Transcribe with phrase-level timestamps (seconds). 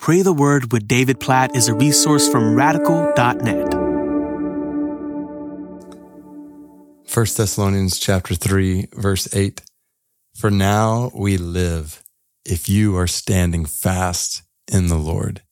[0.00, 3.74] Pray the Word with David Platt is a resource from radical.net.
[7.12, 9.60] 1 Thessalonians chapter 3 verse 8
[10.34, 12.02] For now we live
[12.46, 14.42] if you are standing fast
[14.72, 15.42] in the Lord.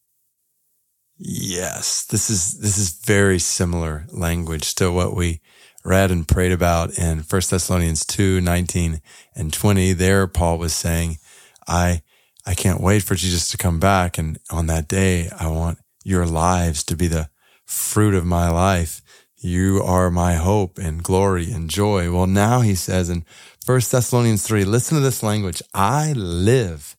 [1.19, 5.43] Yes, this is this is very similar language to what we
[5.85, 9.03] read and prayed about in 1 Thessalonians 2, 19
[9.37, 9.93] and 20.
[9.93, 11.19] There Paul was saying,
[11.67, 12.01] I
[12.49, 14.17] I can't wait for Jesus to come back.
[14.17, 17.29] And on that day, I want your lives to be the
[17.66, 19.02] fruit of my life.
[19.37, 22.11] You are my hope and glory and joy.
[22.11, 23.27] Well, now he says in
[23.66, 25.62] 1 Thessalonians 3, listen to this language.
[25.75, 26.97] I live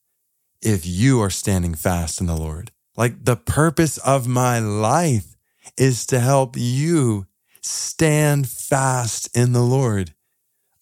[0.62, 2.70] if you are standing fast in the Lord.
[2.95, 5.35] Like the purpose of my life
[5.79, 7.26] is to help you
[7.63, 10.13] stand fast in the Lord.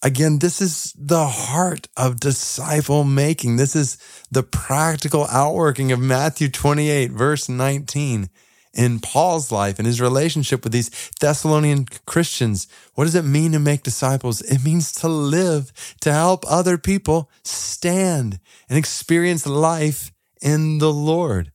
[0.03, 3.55] Again, this is the heart of disciple making.
[3.55, 3.97] This is
[4.29, 8.29] the practical outworking of Matthew 28, verse 19
[8.75, 12.67] in Paul's life and his relationship with these Thessalonian Christians.
[12.93, 14.41] What does it mean to make disciples?
[14.41, 21.51] It means to live, to help other people stand and experience life in the Lord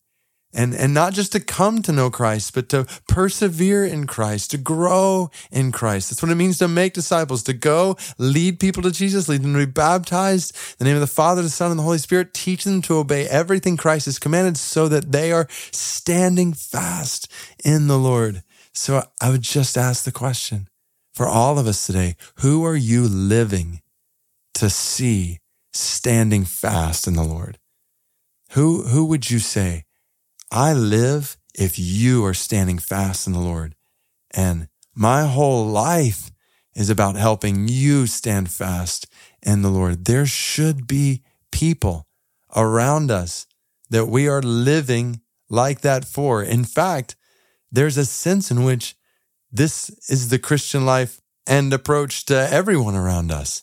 [0.53, 4.59] and, and not just to come to know Christ, but to persevere in Christ, to
[4.59, 6.11] grow in Christ.
[6.11, 9.55] That's what it means to make disciples, to go lead people to Jesus, lead them
[9.55, 12.35] to be baptized in the name of the Father, the Son, and the Holy Spirit,
[12.35, 17.31] teach them to obey everything Christ has commanded so that they are standing fast
[17.65, 18.43] in the Lord.
[18.75, 20.69] So I would just ask the question
[21.13, 23.81] for all of us today, who are you living
[24.55, 25.39] to see
[25.73, 27.59] standing fast in the Lord?
[28.53, 29.85] Who, who would you say
[30.55, 33.75] I live if you are standing fast in the Lord.
[34.33, 36.31] And my whole life
[36.75, 39.07] is about helping you stand fast
[39.43, 40.05] in the Lord.
[40.05, 42.07] There should be people
[42.55, 43.47] around us
[43.89, 46.43] that we are living like that for.
[46.43, 47.17] In fact,
[47.71, 48.95] there's a sense in which
[49.51, 53.63] this is the Christian life and approach to everyone around us.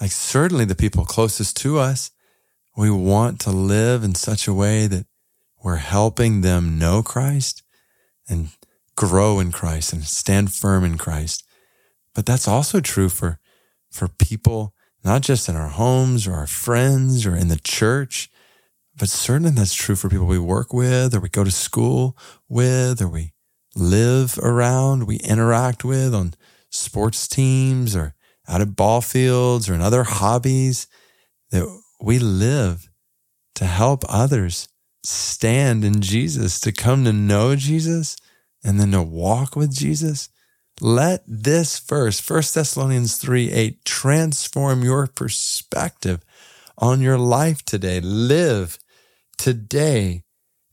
[0.00, 2.10] Like certainly the people closest to us,
[2.78, 5.06] we want to live in such a way that
[5.64, 7.62] we're helping them know Christ
[8.28, 8.50] and
[8.96, 11.42] grow in Christ and stand firm in Christ.
[12.14, 13.38] But that's also true for,
[13.90, 18.30] for people, not just in our homes or our friends or in the church,
[18.94, 22.14] but certainly that's true for people we work with or we go to school
[22.46, 23.32] with or we
[23.74, 26.34] live around, we interact with on
[26.68, 28.14] sports teams or
[28.46, 30.86] out at ball fields or in other hobbies
[31.50, 31.66] that
[32.02, 32.90] we live
[33.54, 34.68] to help others
[35.04, 38.16] stand in Jesus, to come to know Jesus,
[38.64, 40.30] and then to walk with Jesus.
[40.80, 46.24] Let this verse, 1 Thessalonians 3 8, transform your perspective
[46.78, 48.00] on your life today.
[48.00, 48.78] Live
[49.36, 50.24] today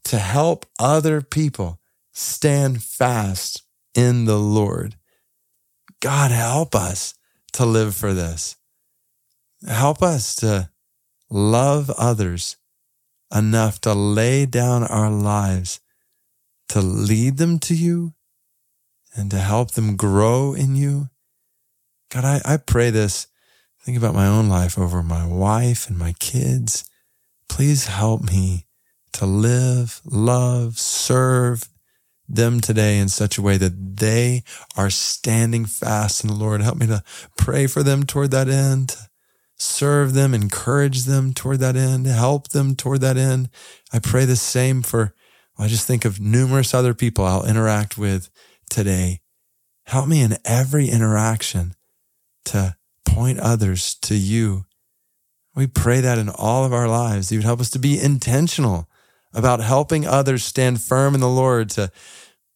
[0.06, 1.80] to help other people
[2.14, 3.64] stand fast
[3.94, 4.96] in the Lord.
[6.00, 7.14] God, help us
[7.54, 8.56] to live for this.
[9.68, 10.72] Help us to
[11.30, 12.58] love others
[13.34, 15.80] enough to lay down our lives
[16.72, 18.14] to lead them to you
[19.14, 21.10] and to help them grow in you.
[22.10, 23.28] God, I, I pray this.
[23.82, 26.90] Think about my own life over my wife and my kids.
[27.50, 28.68] Please help me
[29.14, 31.68] to live, love, serve
[32.30, 34.44] them today in such a way that they
[34.78, 36.62] are standing fast in the Lord.
[36.62, 37.04] Help me to
[37.38, 38.96] pray for them toward that end,
[39.62, 43.50] serve them, encourage them toward that end, help them toward that end.
[43.94, 45.14] I pray the same for,
[45.58, 48.30] I just think of numerous other people I'll interact with
[48.70, 49.22] today.
[49.86, 51.76] Help me in every interaction
[52.46, 54.66] to point others to you.
[55.54, 57.32] We pray that in all of our lives.
[57.32, 58.90] You would help us to be intentional
[59.34, 61.92] about helping others stand firm in the Lord, to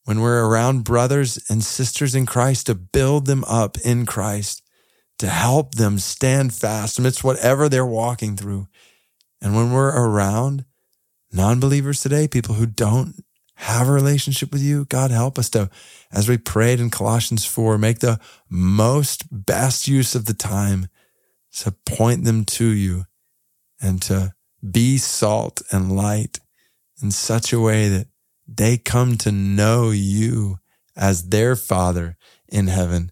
[0.04, 4.62] when we're around brothers and sisters in Christ, to build them up in Christ
[5.18, 8.68] to help them stand fast amidst whatever they're walking through.
[9.40, 10.64] And when we're around
[11.32, 13.24] non believers today, people who don't
[13.56, 15.70] have a relationship with you, God help us to,
[16.12, 18.20] as we prayed in Colossians 4, make the
[18.50, 20.88] most best use of the time
[21.58, 23.04] to point them to you
[23.80, 24.34] and to
[24.70, 26.38] be salt and light
[27.02, 28.08] in such a way that
[28.46, 30.58] they come to know you
[30.94, 32.16] as their Father
[32.48, 33.10] in heaven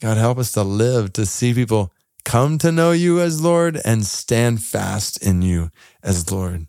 [0.00, 1.92] God, help us to live to see people
[2.24, 5.70] come to know you as Lord and stand fast in you
[6.02, 6.66] as Lord.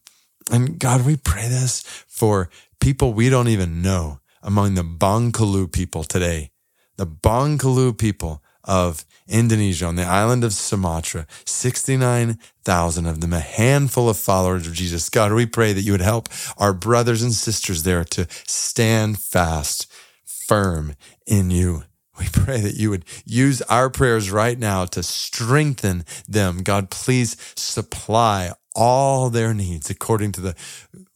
[0.52, 2.50] And God, we pray this for
[2.82, 6.52] people we don't even know among the Bengkulu people today.
[6.98, 14.10] The Bengkulu people of Indonesia, on the island of Sumatra, 69,000 of them, a handful
[14.10, 15.10] of followers of Jesus.
[15.10, 16.28] God, we pray that you would help
[16.58, 19.92] our brothers and sisters there to stand fast,
[20.26, 20.96] firm
[21.26, 21.84] in you.
[22.22, 26.62] We pray that you would use our prayers right now to strengthen them.
[26.62, 30.56] God, please supply all their needs according to the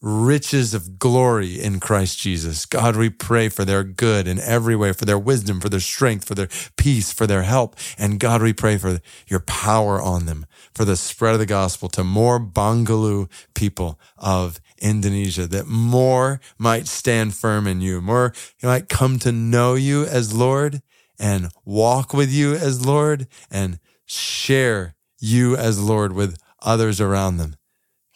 [0.02, 2.66] riches of glory in Christ Jesus.
[2.66, 6.26] God, we pray for their good in every way, for their wisdom, for their strength,
[6.26, 7.76] for their peace, for their help.
[7.96, 10.44] And God, we pray for your power on them,
[10.74, 16.88] for the spread of the gospel to more Bengkulu people of Indonesia, that more might
[16.88, 20.82] stand firm in you, more might come to know you as Lord
[21.18, 27.56] and walk with you as Lord and share you as Lord with others around them.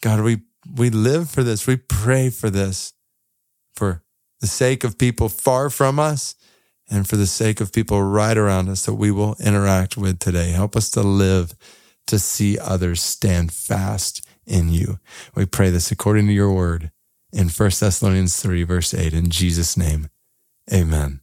[0.01, 0.41] God, we,
[0.75, 1.67] we live for this.
[1.67, 2.93] We pray for this
[3.75, 4.03] for
[4.39, 6.35] the sake of people far from us
[6.89, 10.51] and for the sake of people right around us that we will interact with today.
[10.51, 11.55] Help us to live
[12.07, 14.99] to see others stand fast in you.
[15.35, 16.91] We pray this according to your word
[17.31, 20.09] in 1 Thessalonians 3, verse 8, in Jesus' name.
[20.71, 21.21] Amen.